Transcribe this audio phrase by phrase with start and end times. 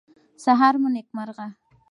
[0.43, 1.47] سهار مو نیکمرغه